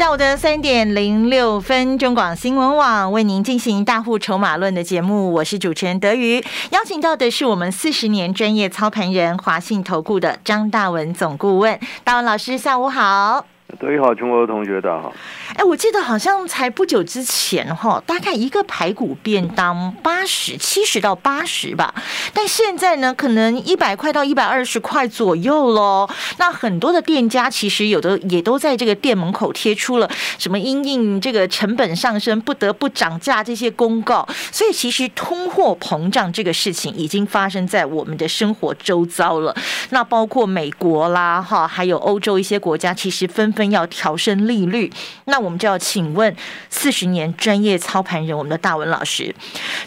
[0.00, 13.44] 下午的三点零六分，中广新闻网为您进行大户筹码论的节目，我是主持人德瑜，邀请到的是我们四十年专业操盘人华信投顾的张大文总顾问，大文老师，下午好。
[13.78, 15.12] 各位好，全国的同学大家好。
[15.54, 21.94] 哎，我记得好像才不久之前哈，大概一个排骨便当八十七十到八十吧，
[22.34, 26.08] 但现在呢，可能一百块到一百二十块左右喽。
[26.38, 39.54] 那很多的店家其实有的也都在这个店门口贴出了什么因应这个成本上升不得不涨价这些公告，所以其实通货膨胀这个事情已经发生在我们的生活周遭了。
[39.90, 44.88] 那包括美国啦哈，还有欧洲一些国家，其实纷纷要调升利率。
[45.24, 46.36] 那我们就要请问
[46.68, 49.34] 四十年专业操盘人，我们的大文老师，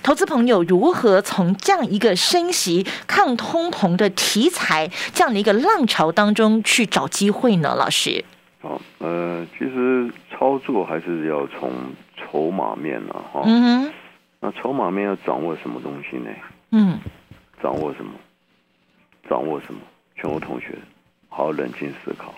[0.04, 7.74] 投资朋友如何从这样一个升息、抗通膨的题材这样的一个浪潮当中去找机会呢？
[7.76, 8.26] 老师，
[8.62, 11.72] 好，呃，其实操作还是要从
[12.18, 13.94] 筹码面啊，哈，嗯哼，
[14.42, 16.30] 那筹码面要掌握什么东西呢？
[16.72, 17.00] 嗯，
[17.62, 18.12] 掌握什么？
[19.30, 19.80] 掌握什么？
[20.16, 20.78] 全国同学，
[21.30, 22.34] 好好冷静思考，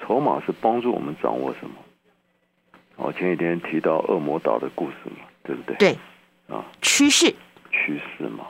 [0.00, 1.74] 筹码是帮助我们掌握什么？
[2.96, 5.76] 我前几天提到恶魔岛的故事嘛，对不对？
[5.76, 5.98] 对，
[6.48, 7.34] 啊，趋势，
[7.70, 8.44] 趋势嘛，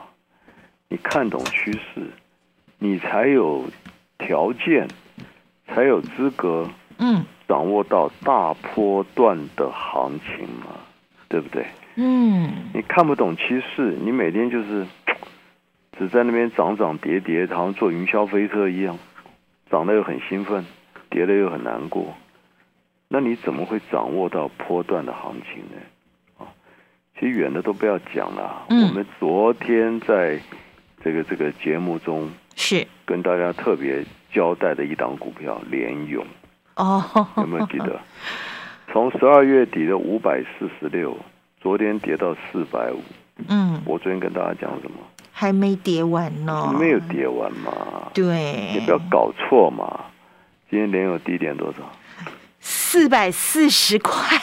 [0.87, 2.09] 你看懂趋势，
[2.77, 3.65] 你才有
[4.17, 4.87] 条件，
[5.67, 7.25] 才有资格嗯。
[7.47, 10.79] 掌握到大波段的行情嘛，
[11.29, 11.63] 对不对？
[11.93, 14.83] 嗯，你看不懂趋势，你每天就是
[15.95, 18.97] 只在那边涨涨跌跌，好像坐云霄飞车一样，
[19.69, 20.65] 涨得又很兴奋，
[21.15, 22.13] 跌得又很难过。
[23.07, 25.77] 那你怎么会掌握到波段的行情呢？
[26.37, 26.43] 啊，
[27.17, 28.65] 其实远的都不要讲了。
[28.67, 30.37] 嗯我们昨天在
[31.01, 34.03] 这个这个节目中是跟大家特别
[34.33, 36.25] 交代的一档股票联勇，
[36.75, 37.01] 哦，
[37.37, 37.97] 有没有记得？
[38.91, 41.17] 从十二月底的五百四十六，
[41.61, 43.01] 昨天跌到四百五。
[43.47, 44.97] 嗯，我昨天跟大家讲什么？
[45.31, 48.11] 还没跌完呢，没有，跌完嘛？
[48.13, 50.05] 对，你不要搞错嘛！
[50.75, 51.89] 今天联友低点多少？
[52.59, 54.37] 四百四十块，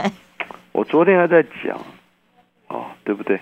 [0.72, 1.78] 我昨天还在讲，
[2.68, 3.38] 哦，对不对？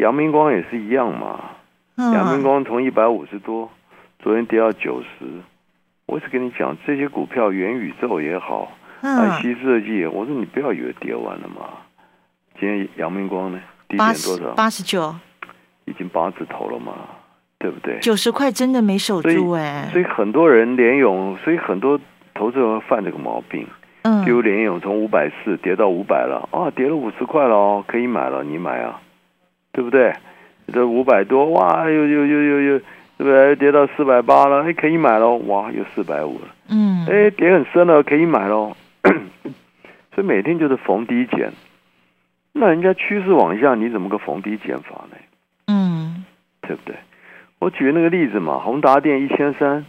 [0.00, 1.50] 阳明光也是一样嘛。
[1.96, 3.68] 阳明嗯，光从一百五十多，
[4.20, 5.26] 昨天跌到九十。
[6.06, 8.70] 我是跟你讲，这些股票元宇宙也好，
[9.00, 11.70] 嗯，安溪设计，我说你不要以为跌完了嘛。
[12.60, 14.54] 今天阳明光呢，低点多少？
[14.54, 15.12] 八十九，
[15.86, 16.92] 已经八字头了嘛，
[17.58, 17.98] 对不对？
[18.00, 21.98] 九十块真的没守住哎，所以很多人联勇，所以很多
[22.34, 23.66] 投资人犯这个毛病。
[24.02, 29.00] 嗯比如联勇从五百四跌到五百了，啊，跌了五十块了哦，可以买了，你买啊，
[29.72, 30.12] 对不对？
[30.72, 32.84] 这五百多，哇，又又又又又，对
[33.18, 33.56] 不对？
[33.56, 38.76] 跌到四百八了，哎，可以买了，哇，又四百五了，嗯，哎，跌很深了，可以买喽。
[40.14, 41.52] 所以每天就是逢低减，
[42.52, 45.16] 那人家趋势往下，你怎么个逢低减法呢？
[45.66, 46.24] 嗯，
[46.62, 46.94] 对不对？
[47.58, 49.84] 我举那个例子嘛，宏达电一千三，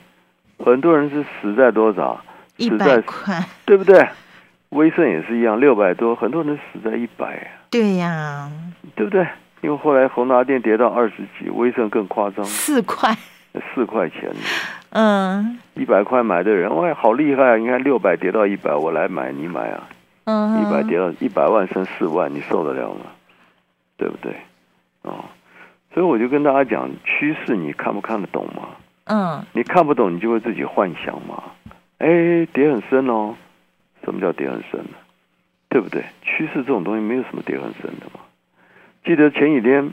[0.63, 2.21] 很多人是死在多少？
[2.57, 4.07] 一百块，对不对？
[4.69, 8.51] 威盛也是一样，六百多，很多人死在一百，对呀，
[8.95, 9.25] 对不对？
[9.61, 13.15] 因为后来宏达电跌到二十几，威盛更夸张，四块，
[13.73, 14.31] 四块钱，
[14.91, 17.55] 嗯一百块买的人，哇，好厉害啊！
[17.57, 19.83] 你看六百跌到一百，我来买，你买啊？
[20.25, 23.01] 嗯，一百跌到一百万升四万，你受得了吗？
[23.97, 24.35] 对不对？
[25.03, 25.25] 哦，
[25.97, 28.69] 所以我就跟大家讲，趋势你看不看得懂吗？
[29.05, 31.41] 嗯你看不懂，你就会自己幻想嘛。
[31.97, 33.33] 哎，跌很深哦，
[34.05, 34.89] 什么叫跌很深呢？
[35.69, 36.03] 对不对？
[36.21, 38.19] 趋势这种东西没有什么跌很深的嘛。
[39.03, 39.91] 记得前几天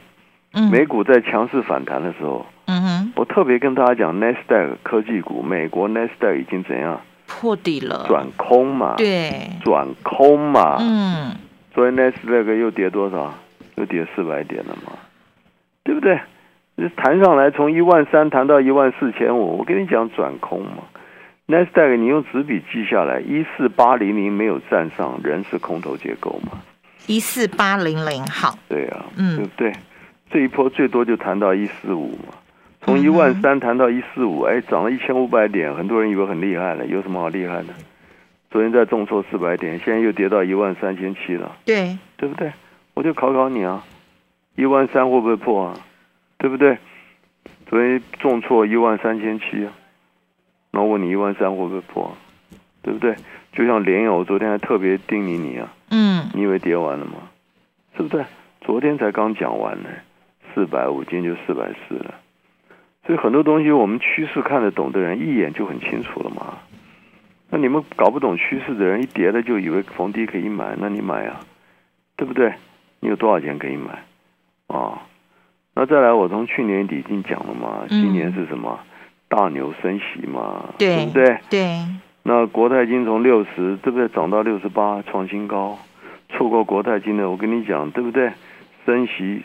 [0.53, 10.77] 嗯，美股在强势反弹的时候，嗯哼，我特别跟大家讲 n e s d a q 科技股，美国 n e s d a q 已经怎样破底了，转空嘛？，对，转空嘛。
[10.81, 11.35] 嗯
[11.75, 13.33] 所以 n e s d a q 又跌多少？
[13.77, 14.93] 又跌四百点了嘛？
[15.85, 16.19] 对不对？
[16.77, 20.83] 你弹上来从一万三弹到一万四千五，我跟你讲转空嘛。
[21.47, 26.59] n e s d a q 你用纸笔记下来，一四八零零没有站上，仍是空头结构嘛？
[27.07, 29.73] 一四八零零，好，对啊，嗯对不对？
[30.31, 32.35] 这一波最多就谈到一四五嘛，
[32.81, 37.75] 从嗯一万三谈到一四五，哎，涨了一千五百点，很多人以为很厉害了，有什么好厉害的？
[38.51, 42.51] 昨天在重挫四百点，现在又跌到一万三千七了，对，对不对？
[42.95, 43.85] 我就考考你啊，
[44.55, 45.79] 一万三会不会破啊？
[46.39, 46.79] 对不对？
[47.67, 49.73] 昨昨天重挫一万三千七啊，
[50.71, 52.17] 那我问你一万三会不会破？
[52.83, 53.17] 对不对？
[53.53, 57.15] 就像联友，昨天还特别叮咛你啊，嗯，你以为跌完了吗？
[57.97, 58.25] 是不是？
[58.61, 59.89] 昨天才刚讲完呢，
[60.55, 62.15] 四百五，今天就四百四了。
[63.05, 66.59] 所以很多东西我们趋势看得懂的人，一眼就很清楚了嘛。
[67.51, 71.41] 那你们搞不懂趋势的人，一跌了就以为逢低可以买，那你买啊，
[72.15, 72.55] 对不对？
[73.01, 74.05] 你有多少钱可以买
[74.79, 75.03] 啊？
[75.75, 78.79] 那再来，我从去年底已经讲了嘛，今年是什么？
[79.29, 81.37] 大牛升息嘛，对不对？
[81.51, 81.81] 对。
[82.23, 84.09] 那国泰金从六十，对不对？
[84.09, 85.77] 涨到六十八，创新高。
[86.29, 88.31] 错过国泰金的，我跟你讲，对不对？
[88.87, 89.43] 升息，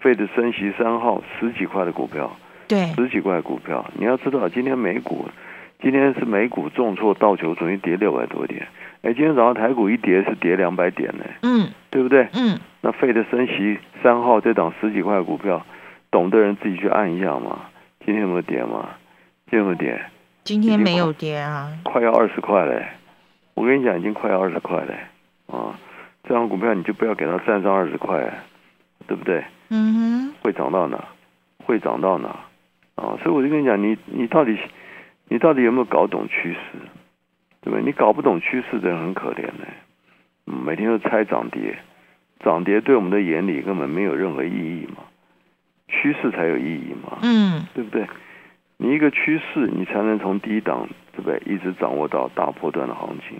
[0.00, 2.30] 费的升息三号十几块的股票，
[2.66, 3.84] 对，十几块股票。
[3.94, 5.28] 你要知道，今天美股，
[5.80, 8.66] 今天是美股重挫，道琼总于跌六百多点。
[9.02, 12.26] 哎，今天早上台股一跌是跌两百点呢，嗯，对不对？
[12.34, 12.58] 嗯。
[12.80, 15.64] 那费的升息三号这档十几块股票，
[16.10, 17.66] 懂的人自己去按一下嘛。
[18.04, 18.88] 今天有没有跌嘛？
[19.50, 20.02] 今天有没有跌？
[20.44, 22.86] 今天没有跌啊，快要二十块嘞！
[23.54, 24.94] 我跟你讲，已经快要二十块嘞
[25.46, 25.78] 啊！
[26.24, 28.32] 这张股票你就不要给它站上二十块，
[29.06, 29.44] 对不对？
[29.68, 30.34] 嗯哼。
[30.42, 31.04] 会涨到哪？
[31.66, 32.28] 会涨到哪？
[32.94, 33.18] 啊！
[33.22, 34.56] 所以我就跟你讲，你你到底
[35.28, 36.78] 你到底有没有搞懂趋势？
[37.60, 37.82] 对不对？
[37.82, 39.66] 你搞不懂趋势的人很可怜的，
[40.46, 41.78] 每天都猜涨跌。
[42.42, 45.04] 涨跌对我们的眼里根本没有任何意义嘛，
[45.88, 48.06] 趋势才有意义嘛，嗯，对不对？
[48.78, 51.42] 你一个趋势，你才能从低档，对不对？
[51.44, 53.38] 一直掌握到大波段的行情。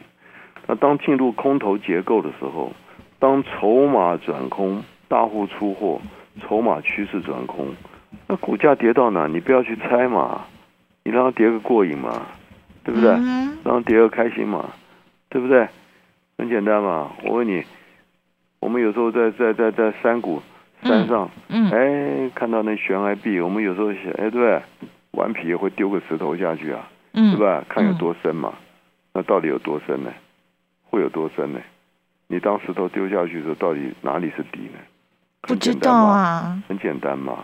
[0.67, 2.73] 那当进入空头结构的时候，
[3.19, 6.00] 当筹码转空，大户出货，
[6.43, 7.69] 筹码趋势转空，
[8.26, 10.44] 那股价跌到哪，你不要去猜嘛，
[11.05, 12.26] 你让它跌个过瘾嘛，
[12.85, 13.11] 对不对？
[13.64, 14.69] 让它跌个开心嘛，
[15.31, 15.67] 对不对？
[16.37, 17.64] 很简单嘛，我问你。
[18.60, 20.40] 我们有时候在在在在山谷
[20.84, 24.60] 山上，嗯，哎，看到那悬崖壁，我们有时候想，哎，对，
[25.12, 27.64] 顽皮也会丢个石头下去啊，嗯，对吧？
[27.68, 28.52] 看有多深嘛，
[29.14, 30.12] 那到底有多深呢？
[30.90, 31.60] 会有多深呢？
[32.28, 34.78] 你当石头丢下去的时候，到底哪里是底呢？
[35.42, 37.38] 不知道啊，很简单嘛，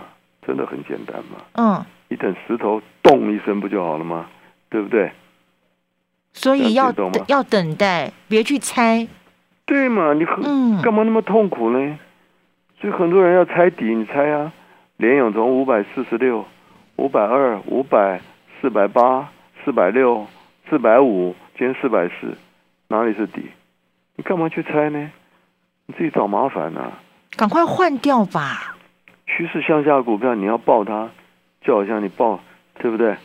[0.47, 4.29] 真的很简单嘛，嗯，你等石头咚一声不就好了吗？
[4.69, 5.11] 对不对？
[6.33, 6.93] 所以要
[7.29, 9.09] 要等待，别去猜。
[9.67, 10.15] 对嘛？
[10.15, 11.99] 你很干嘛那么痛苦呢？
[12.81, 14.53] 所以很多人要猜底，你猜啊？
[14.97, 16.45] 联永从五百四十六、
[16.97, 18.21] 五百二、五百、
[18.61, 19.29] 四百八、
[19.65, 20.27] 四百六、
[20.71, 22.37] 四百五，今天四百四，
[22.89, 23.51] 哪里是底？
[24.15, 25.11] 你干嘛去猜呢？
[25.87, 26.93] 你自己找麻烦呢？
[27.37, 28.77] 赶快换掉吧！
[29.27, 31.09] 趋势向下股票，你要抱它，
[31.61, 32.39] 就好像你抱，
[32.79, 33.17] 对不对？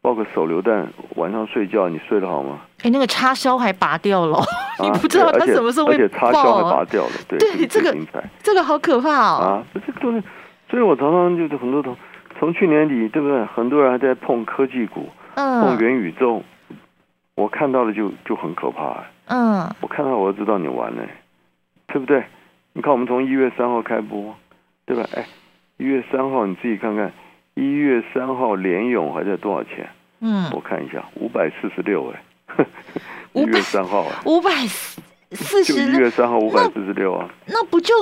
[0.00, 2.60] 抱个手榴弹，晚上睡觉你睡得好吗？
[2.82, 4.38] 哎，那个插销还拔掉了，
[4.82, 7.96] 你不知道它什么时候会而且插销还拔掉了，对对，这个
[8.42, 9.38] 这个好可怕哦！
[9.42, 10.26] 啊，这个东西，
[10.70, 11.96] 所以我常常就是很多同
[12.38, 13.44] 从去年底，对不对？
[13.46, 16.42] 很多人还在碰科技股，嗯碰元宇宙，
[17.34, 19.04] 我看到了就就很可怕。
[19.26, 21.02] 嗯，我看到我就知道你完了，
[21.86, 22.24] 对不对？
[22.72, 24.34] 你看我们从一月三号开播，
[24.86, 25.04] 对吧？
[25.14, 25.24] 哎，
[25.76, 27.12] 一月三号你自己看看。
[27.54, 29.86] 一月三号联勇还在多少钱？
[30.20, 32.64] 嗯，我看一下，五百四十六哎，
[33.32, 34.50] 一月三号啊，五百
[35.32, 37.94] 四十，就一月三号五百四十六啊，那不就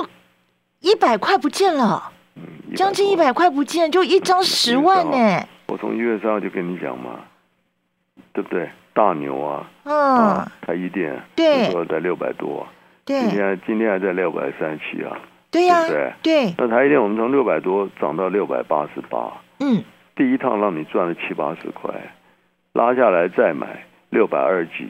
[0.79, 2.11] 一百块不见了？
[2.35, 5.47] 嗯，将近一百块不见，就一张十万呢。
[5.67, 7.19] 我从一月三号就跟你讲嘛，
[8.33, 8.69] 对不对？
[8.93, 12.67] 大牛啊，嗯，台一电，对，那时候在六百多，
[13.05, 15.17] 对，今天今天还在六百三十七啊。
[15.49, 16.53] 对呀，对对。
[16.57, 19.81] 那台积电我们从六百多涨到六百八十八，嗯，
[20.13, 21.89] 第一趟让你赚了七八十块，
[22.73, 24.89] 拉下来再买六百二几，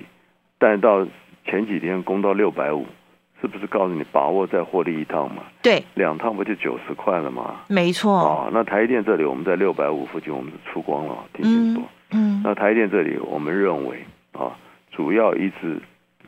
[0.62, 1.04] 但到
[1.44, 2.86] 前几天攻到六百五，
[3.42, 5.42] 是不是告诉你把握再获利一趟嘛？
[5.64, 7.62] 对，两趟不就九十块了吗？
[7.68, 8.16] 没错。
[8.16, 11.82] 啊，那台积电这里我们在六百五附近我们是出光了，听清楚。
[12.12, 12.44] 嗯。
[12.44, 14.56] 那台积电这里我们认为啊，
[14.92, 15.82] 主要一直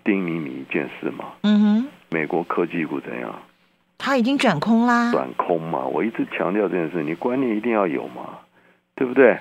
[0.03, 1.25] 叮咛你一件事嘛。
[1.43, 1.87] 嗯哼。
[2.09, 3.31] 美国科技股怎样？
[3.99, 8.39] 它已经转空啦，转空嘛，我一直强调这件事，你观念一定要有嘛，
[8.95, 9.37] 对不对？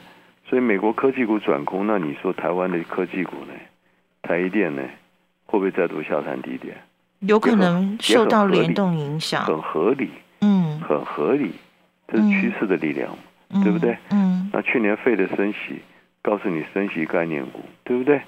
[0.47, 3.55] 所以美国科技股转空，那你说台湾的科技股呢？
[4.23, 4.83] 台积电呢，
[5.47, 6.77] 会不会再度下探低点？
[7.21, 10.11] 有可能受到联动影响，很合理，
[10.41, 11.53] 嗯，很合理，
[12.09, 13.11] 这是趋势的力量，
[13.63, 13.97] 对不对？
[14.11, 15.81] 嗯，那去年费的升息，
[16.23, 18.21] 告诉你升息概念股，对不对？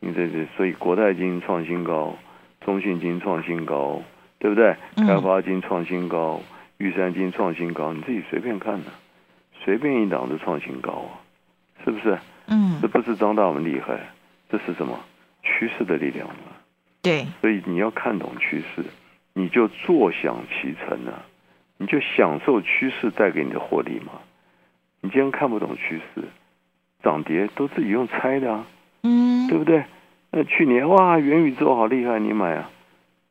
[0.00, 2.16] 你这这，所以国泰金创新高，
[2.60, 4.02] 中信金创新高。
[4.38, 4.76] 对不对？
[4.96, 6.42] 开发金创新高，
[6.76, 8.84] 玉山金创新高，你自己随便看呢，
[9.64, 11.24] 随便一档都创新高啊，
[11.82, 12.18] 是不是？
[12.48, 13.98] 嗯，这不是张大文厉害，
[14.50, 15.00] 这是什么
[15.46, 16.34] 趋势的力量嘛？
[17.00, 18.84] 对，所以你要看懂趋势，
[19.32, 21.22] 你就坐享其成啊，
[21.78, 24.12] 你就享受趋势带给你的获利嘛。
[25.00, 26.24] 你既然看不懂趋势，
[27.02, 28.66] 涨跌都自己用猜的啊，
[29.04, 29.84] 嗯，对不对？
[30.32, 32.70] 那去年哇，元宇宙好厉害，你买啊？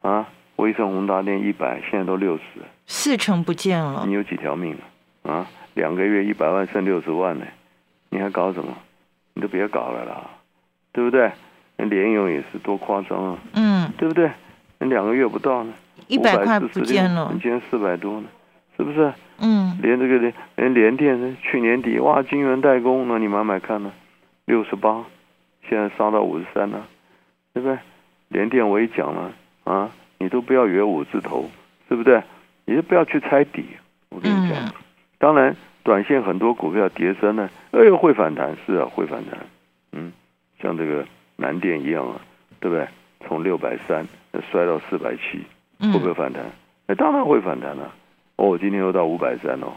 [0.01, 2.43] 啊，威盛宏达电一百，现在都六十，
[2.87, 4.13] 四成不见了你。
[4.13, 4.77] 有几条命
[5.23, 5.33] 啊？
[5.33, 7.45] 啊，两个月一百万剩六十万呢，
[8.09, 8.77] 你还搞什么？
[9.33, 10.29] 你都别搞了啦，
[10.93, 11.29] 对不对？
[11.77, 14.29] 那联咏也是多夸张啊，嗯，对不对？
[14.79, 15.73] 那两个月不到呢，
[16.07, 17.39] 一百块546不见了你。
[17.39, 18.27] 今天四百多呢，
[18.77, 19.13] 是不是？
[19.39, 23.91] 嗯，连这个连连联电呢，去年底哇，金源代工，呢你买买看呢，
[24.45, 25.03] 六十八，
[25.69, 26.85] 现在杀到五十三了，
[27.53, 27.77] 对不对？
[28.29, 29.31] 联电我也讲了
[29.65, 31.49] 啊，你都不要约五字头，
[31.89, 32.21] 对不对？
[32.65, 33.65] 你就不要去猜底，
[34.09, 34.57] 我跟你讲。
[34.57, 34.71] 嗯
[35.17, 39.39] 当然，短线很多股票跌升呢，哎呦会反弹，是啊会反弹，
[39.93, 40.11] 嗯，
[40.61, 41.05] 像这个
[41.35, 42.21] 南电一样啊，
[42.59, 42.87] 对不对？
[43.27, 44.07] 从六百三
[44.51, 45.43] 摔到四百七，
[45.79, 46.43] 嗯会不会反弹？
[46.87, 47.91] 哎，当然会反弹了、
[48.35, 49.73] 哦，今天又到五百三哦，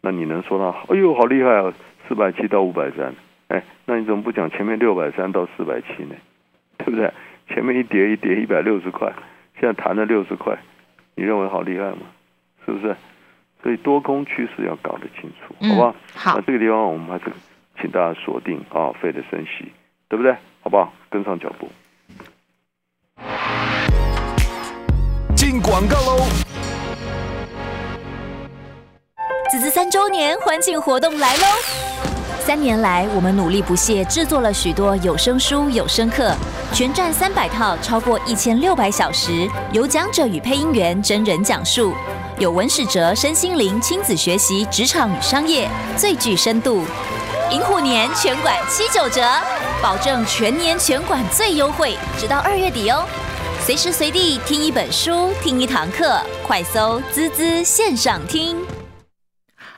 [0.00, 0.94] 那你能说它？
[0.94, 1.72] 哎呦，好厉害啊！
[2.06, 3.12] 四百七到五百三，
[3.48, 6.14] 哎，那你怎么不讲前面六百三到四百七呢？
[6.78, 7.10] 对不对？
[7.48, 9.12] 前面一跌一跌一百六十块，
[9.58, 10.56] 现在弹了六十块，
[11.14, 12.02] 你认为好厉害吗？
[12.64, 12.94] 是不是？
[13.62, 15.94] 所以多空趋势要搞得清楚，嗯好不好？
[16.14, 17.24] 好那这个地方我们还是
[17.80, 19.72] 请大家锁定啊，费的升息，
[20.14, 20.32] 对不对？
[20.62, 20.92] 好不好？
[21.10, 21.68] 跟上脚步。
[25.34, 26.24] 进广告喽！
[29.50, 31.46] 子子三周年欢庆活动来喽！
[32.38, 36.32] 三年来，我们努力不懈，制作了许多有声书、有声课，
[36.72, 41.92] 全站三百套，超过一千六百小时，有讲者与配音员真人讲述，
[42.38, 46.84] 有文史哲身心灵亲子学习职场与商业，最具深度。
[47.50, 49.22] 银虎年全馆七九折，
[49.82, 53.06] 保证全年全馆最优惠，直到二月底哦。
[53.60, 58.56] 随时随地听一本书，听一堂课，快搜“滋滋线上听”。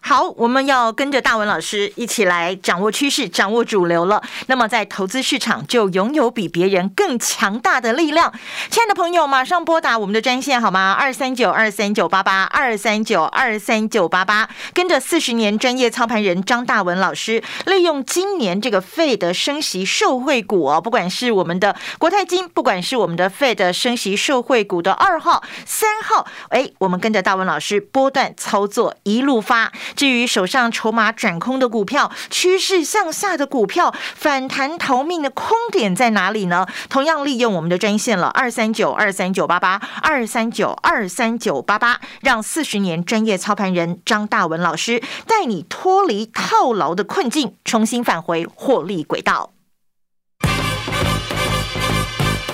[0.09, 4.23] 好，我们要跟着大文老师一起来掌握趋势、掌握主流了。
[4.47, 8.33] 那么在投资市场就拥有比别人更强大的力量。
[8.71, 10.93] 亲爱的朋友，马上拨打我们的专线好吗？
[10.93, 29.73] 二三九二三九八八二三九二三九八八，跟着四十年专业操盘人张大文老师，利用今年这个费的升息受惠股哦，不管是我们的国泰金，不管是我们的费的升息受惠股的二号、三号，哎，我们跟着大文老师波段操作，一路发。
[29.97, 36.67] 至于手上筹码转空的股票，趋势向下的股票，反弹逃命的空点在哪里呢？
[36.89, 49.56] 同样利用我们的专线了，二三九二三九八八二三九二三九八八，让四十年专业操盘人张大文老师带你脱离套牢的困境，重新返回获利轨道。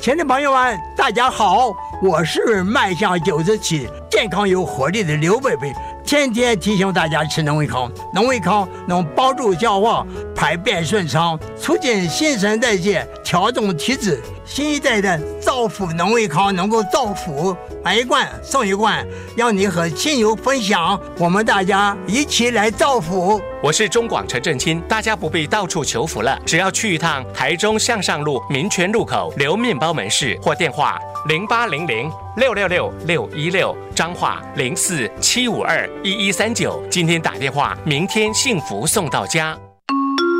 [0.00, 5.74] 亲爱的朋友们，大家好，我是迈向九十七、健康有活力的刘贝贝，
[6.08, 14.18] 天天提醒大家吃农威康，农威康能帮助消化、排便顺畅，促进新陈代谢，调动体质。
[14.46, 23.38] 新一代的造福农威康能够造福，买一罐送一罐，让你和亲友分享，我们大家一起来造福。
[23.62, 30.98] 我是中广陈振清，大家不必到处求福了，只要去一趟台中向上路民权路口刘面包门市或电话
[31.28, 36.82] 零八零零六六六六一六，彰化零四七五二一一三九。
[36.90, 39.54] 今天打电话，明天幸福送到家。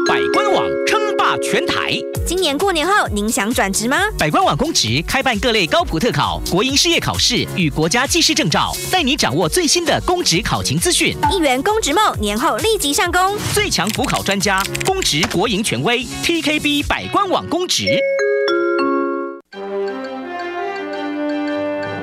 [0.09, 1.92] 百官网称霸全台，
[2.26, 3.99] 今年过年后，您想转职吗？
[4.18, 11.14] 百官网公职开办各类高普特考、国营事业考试与国家技师证照，带你掌握最新的公职考勤资讯。
[11.30, 13.37] 一元公职梦，年后立即上工。
[13.52, 17.85] 最强补考专家，公职国营权威，TKB 百官网公职。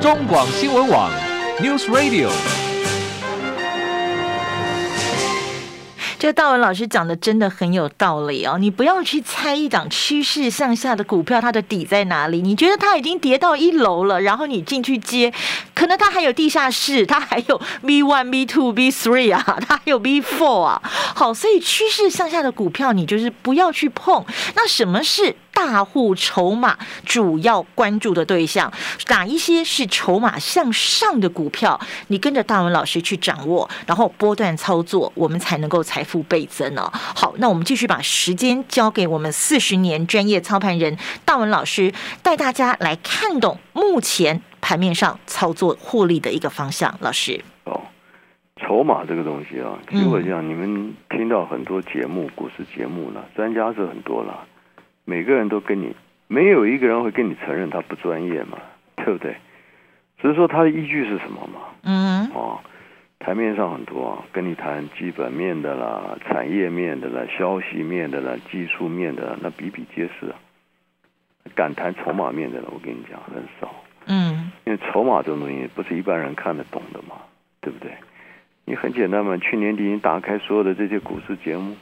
[0.06, 1.10] 中广新闻网
[1.60, 2.30] News Radio。
[6.20, 15.34] 这个大文老师讲的真的很有道理哦，你不要去猜一档趋势向下的股票它的底在哪里，你觉得它已经跌到一楼了，然后你进去接，
[15.75, 20.82] 可能它还有地下室，它还有 B one、B two、B three 啊， 它还有 B four 啊。
[20.84, 24.25] 好，所以趋势向下的股票你就是不要去碰。
[24.55, 28.72] 那什么是大户筹码主要关注的对象，
[29.10, 31.79] 哪一些是筹码向上的股票？
[32.08, 36.91] 你跟着大文老师去掌握，然后波段操作，我们才能够财富倍增哦。
[36.94, 46.91] 好，那我们继续把时间交给我们四十年专业操盘人大文老师，带大家来看懂目前盘面上操作获利的一个方向。
[47.00, 47.79] 老师，哦，
[48.55, 54.48] 筹码这个东西啊，其实我讲，你们听到很多节目、股市节目了，专家是很多了，
[55.03, 55.95] 每个人都跟你，
[56.27, 58.57] 没有一个人会跟你承认他不专业嘛，
[58.95, 59.36] 对不对？
[60.19, 61.60] 只是说他的依据是什么嘛？
[61.84, 62.60] 嗯哦，
[63.19, 70.36] 台面上很多啊，跟你谈基本面的啦、产业面的啦、消息面的啦、技术面的啦，那比比皆是啊。
[71.53, 73.72] 敢谈筹码面的人，我跟你讲很少，
[74.08, 77.16] 嗯因为筹码这种东西不是一般人看得懂的嘛，
[77.62, 77.92] 对不对？
[78.66, 81.76] 你很简单嘛，去年底你打开所有的这些股市节目，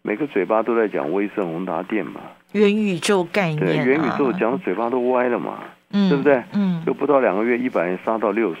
[0.00, 2.20] 每个嘴巴都在讲威盛、宏达电嘛，
[2.52, 6.42] 元宇宙概，念、啊，元宇宙讲的嘴巴都歪了嘛，嗯，对不对？
[6.54, 8.60] 嗯就不到两个月，一百元杀到六十，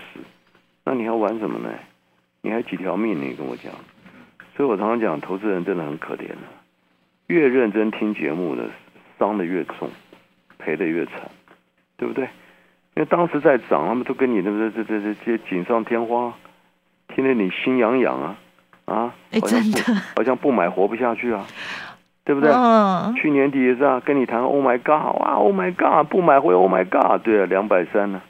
[0.84, 1.70] 那你还玩什么呢？
[2.42, 3.18] 你还几条命？
[3.18, 3.72] 你跟我讲，
[4.56, 6.36] 所以我常常讲，投资人真的很可怜的、
[7.28, 8.68] 越认真听节目的，
[9.18, 9.88] 伤的越重，
[10.58, 11.14] 赔的越惨，
[11.96, 12.28] 对不对？
[12.94, 16.32] 因为当时在涨，他们都跟你那个这这这这锦上添花，
[17.14, 18.36] 听得你心痒痒啊
[18.84, 19.14] 啊！
[19.32, 19.80] 哎真的。
[20.16, 21.44] 好像不买活不下去啊，
[22.24, 22.50] 对不对？
[22.52, 28.20] 嗯，去年底也是啊，跟你谈 Oh my God，哇 Oh my God，不买会 Oh my God，对啊，两百三呢，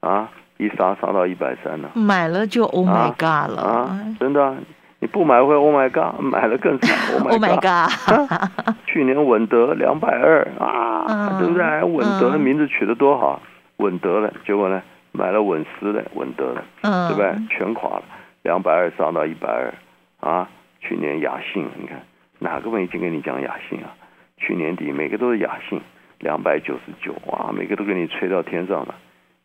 [0.00, 4.56] 啊，一杀杀到一百三呢，买了就 Oh my 啊 God 了、啊，真的啊、
[5.00, 11.38] 你不买会 Oh my God，买了更惨 Oh o h my God，God， 去年稳得两百二啊，嗯。
[11.38, 11.82] 对不对？
[11.82, 12.40] 稳得嗯。
[12.40, 13.42] 名字取得多好，
[13.78, 17.48] 稳得了，结果呢，买了稳失了，稳得了，嗯，对不对？
[17.48, 18.02] 全垮了，
[18.42, 19.74] 两百二杀到一百二
[20.20, 20.48] 啊！
[20.80, 22.00] 去年雅信，你看
[22.38, 23.94] 哪个媒体跟你讲雅信啊？
[24.38, 25.80] 去年底每个都是雅信，
[26.20, 28.94] 两百九十九，哇，每个都给你吹到天上了，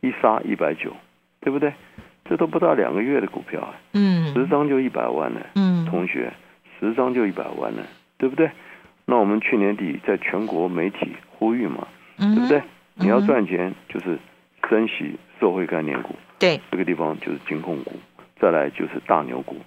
[0.01, 0.91] 一杀一百九，
[1.39, 1.73] 对不对？
[2.25, 6.31] 这都不到两个月的股票啊，嗯十张就一百万呢，嗯同学，
[6.79, 7.83] 十张就一百万呢，
[8.17, 8.49] 对不对？
[9.05, 11.87] 那我们去年底在全国媒体呼吁嘛，
[12.19, 12.61] 嗯，对不对？
[12.95, 14.17] 你要嗯赚钱就是
[14.71, 17.91] 珍惜社会概念股，对，这个地方就是金控股，
[18.39, 19.57] 再来就是大牛股。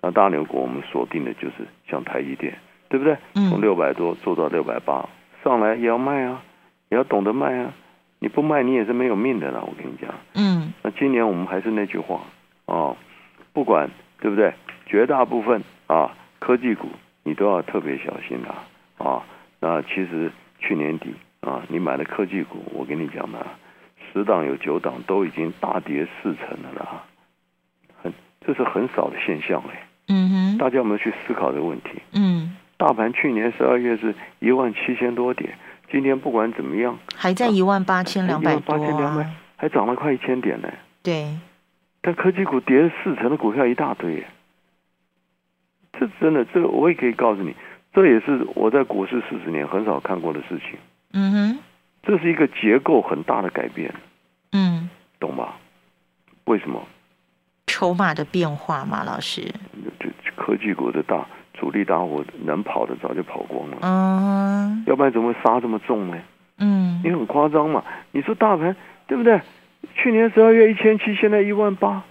[0.00, 2.56] 那大牛股我们锁定的就是像台积电，
[2.88, 3.16] 对不对？
[3.34, 5.08] 嗯从六百多做到六百八，
[5.42, 6.40] 上来也要卖啊，
[6.90, 7.72] 也要懂得卖啊。
[8.20, 9.64] 你不卖，你也是没有命的啦。
[9.66, 12.20] 我跟你讲，嗯那今年我们还是那句话
[12.66, 12.94] 啊，
[13.52, 14.54] 不管对不对，
[14.86, 16.86] 绝大部分啊科技股
[17.24, 18.54] 你都要特别小心啦
[18.98, 19.24] 啊。
[19.58, 23.40] 那其实去年底啊，你买了科技股，我跟你讲嘛，
[24.12, 27.02] 十档有九档都已经大跌四成了啦，
[28.02, 28.12] 很
[28.46, 29.88] 这是很少的现象哎。
[30.08, 31.90] 嗯哼，大家有没有去思考这个问题？
[32.12, 35.56] 嗯，大盘去年十二月是一万七千多点，
[35.90, 40.68] 今天不管怎么样，还在一万八千两百多八千两百啊，，还涨了快一千点呢。
[41.02, 41.38] 对，
[42.00, 44.26] 但科技股跌四成的股票一大堆耶，
[45.92, 47.54] 这真的，这个我也可以告诉你，
[47.94, 50.78] 这也是我在股市四十年很少看过的事情。
[51.12, 51.58] 嗯哼，
[52.02, 53.94] 这是一个结构很大的改变，
[54.52, 54.88] 嗯，
[55.20, 55.56] 懂吧？
[56.44, 56.82] 为什么？
[57.66, 59.42] 筹码的变化嘛，老师，
[59.98, 66.18] 这这科技股的大主力大户能跑的早就跑光了，嗯要不然怎么会杀这么重呢？
[66.58, 67.82] 嗯你很夸张嘛？
[68.10, 69.40] 你说大盘对不对？
[69.94, 72.02] 去年十二月一千七，现在一万八，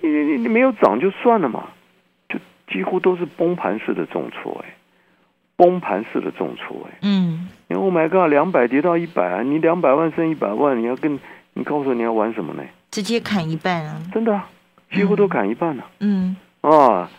[0.00, 1.70] 你你你没有涨就算了嘛，
[2.28, 2.38] 就
[2.72, 4.74] 几乎都是崩盘式的重挫哎，
[5.56, 6.98] 崩盘式的重挫哎。
[7.02, 11.20] 嗯，你 Oh my God，两百跌到一百啊，你两百万剩一百万，你要跟
[11.52, 12.62] 你告诉我你要玩什么呢？
[12.90, 14.48] 直接砍一半啊，真的、啊，
[14.90, 17.10] 几乎都砍一半了、嗯啊！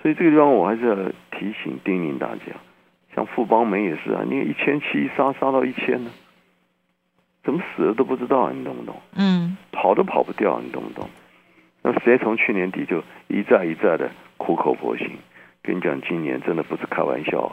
[0.00, 0.94] 所以这个地方我还是要
[1.38, 2.56] 提醒叮咛大家，
[3.14, 6.10] 像富邦美也是啊，你一千七杀杀到一千呢，
[7.44, 8.96] 怎么死了都不知道啊，你懂不懂？
[9.14, 11.08] 嗯跑都跑不掉，你懂不懂？
[11.82, 15.10] 那谁从去年底就一再一再的苦口婆心
[15.62, 17.52] 跟你讲，今年真的不是开玩笑、啊。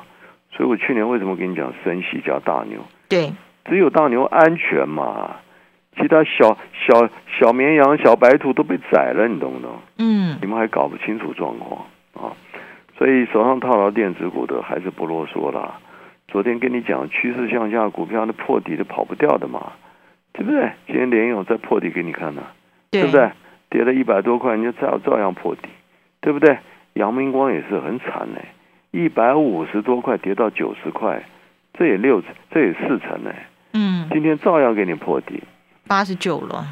[0.52, 2.80] 所以我去年为什么跟你讲升息加大牛？
[3.08, 3.34] 对，
[3.66, 5.38] 只有大牛安全嘛，
[5.96, 7.10] 其他小小
[7.40, 9.80] 小绵羊、小白兔都被宰了，你懂不懂？
[9.98, 12.36] 嗯你们还搞不清楚状况啊！
[12.98, 15.80] 所以手上套牢电子股的还是不啰嗦啦。
[16.28, 19.72] 昨天跟你讲趋势向下股票，那破底的跑不掉的嘛，
[20.34, 20.72] 对不对？
[20.86, 22.44] 今天联勇再破底给你看呢、
[22.92, 23.32] 对对不对？
[23.70, 25.70] 跌了一百多块，人家照照样破底，
[26.22, 26.58] 对不对？
[26.94, 28.40] 阳明光也是很惨呢、
[28.92, 31.24] 一百五十多块跌到九十块，
[31.74, 32.22] 这也六
[32.52, 33.32] 这也四成呢、
[33.74, 35.44] 嗯，今天照样给你破底，
[35.88, 36.66] 八十九了，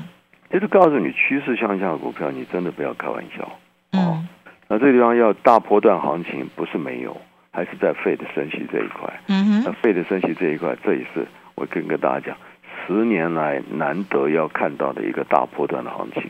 [0.50, 3.50] 就是告诉你趋势向下的股票，你真的不要开玩笑。
[3.94, 4.28] 嗯
[4.70, 7.16] 那这地方要大波段行情，不是没有，
[7.52, 9.22] 还是在费的升息这一块。
[9.28, 11.26] 嗯哼，那费的升息这一块，这也是
[11.56, 12.38] 我跟跟大家讲，
[12.86, 16.24] 十年来难得要看到的一个大波段的行情。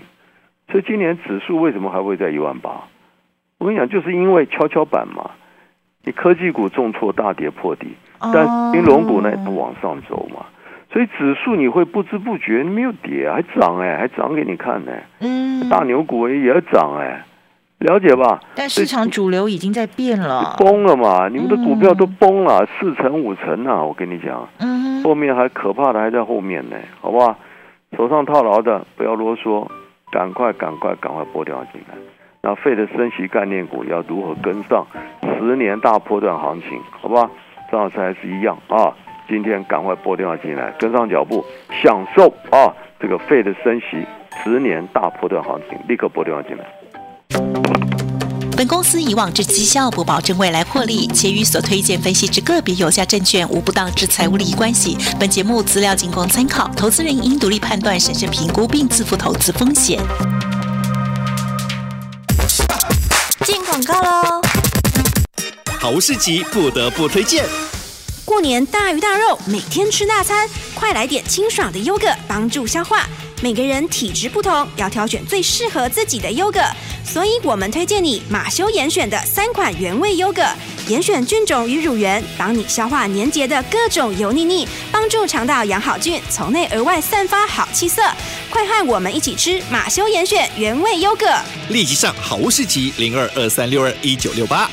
[0.71, 2.83] 所以今年指数为什么还会在一万八？
[3.57, 5.31] 我跟你讲，就是因为跷跷板嘛，
[6.03, 7.87] 你科技股重挫大跌破底，
[8.19, 10.45] 但金融股呢它往上走嘛，
[10.91, 14.91] 所以指数你会不知不觉没有跌，还涨哎，还涨给你看呢。
[15.19, 17.25] 嗯，大牛股也要涨哎，
[17.79, 18.39] 了解吧？
[18.55, 23.83] 但市场主流已经在变了，崩了嘛，你们的股票都崩了，四成五成啊！
[23.83, 27.37] 我跟你讲，嗯，后面还可怕的还在后面呢，好不好？
[27.95, 29.67] 手上套牢的不要啰嗦，
[30.11, 31.95] 赶快赶快赶快拨掉进来。
[32.47, 34.87] 那费的升息概念股要如何跟上
[35.21, 36.79] 十年大波段行情？
[37.01, 37.29] 好吧，
[37.69, 38.95] 张老师还是一样啊，
[39.27, 41.43] 今天赶快拨电话进来，跟上脚步，
[41.83, 44.07] 享受啊这个费的升息
[44.41, 46.63] 十年大波段行情，立刻拨电话进来。
[48.55, 54.95] 本公司以往之绩效不保证未来获利，且与所推荐分析之个别有价证券无不当之财务利益关系。
[55.19, 59.99] 本节目资料仅供参考，投资人应独立判断、审慎评估并自负投资风险。
[63.87, 64.41] 告喽！
[65.79, 67.45] 好市集不得不推荐。
[68.25, 73.07] 过年大鱼大肉，每天吃大餐，快来点清爽的优格，帮助消化。
[73.41, 76.59] 每个人体质不同，要挑选最适合自己的优格，
[77.05, 80.43] 所以我们推荐你马修严选的三款原味优格，
[80.87, 88.01] 严选菌种与乳源，帮你消化粘结的各种油腻腻，帮助肠道养好菌，从内而外散发好气色。
[88.49, 91.25] 快和我们一起吃马修严选原味优格。
[91.69, 94.69] 立即上好物市集零二二三六二一九六八。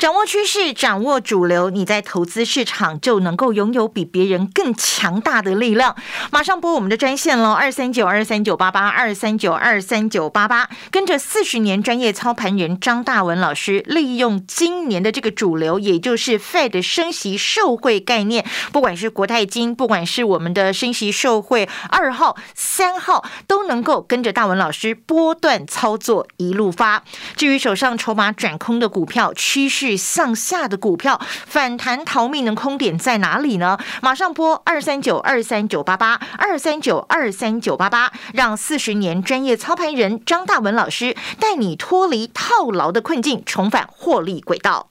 [0.00, 5.94] 掌握趋势，掌握主流，你在投资市场就能够拥有比别人更强大的力量。
[6.32, 27.04] 马上拨我们的专线喽，二三九二三九八八二三九二三九八八，跟着四十年专业操盘人张大文老师，利用今年的这个主流，也就是 Fed 升息受惠概念，不管是国泰金，不管是我们的升息受惠二号、三号，都能够跟着大文老师波段操作，一路发。
[27.36, 29.89] 至于手上筹码转空的股票，趋势。
[29.96, 33.78] 上下的股票反弹逃命的空点在哪里呢？
[34.02, 44.90] 马上拨二三九二三九八八二三九二三九八八，让四十年专业操盘人张大文老师带你脱离套牢的困境，重返获利轨道。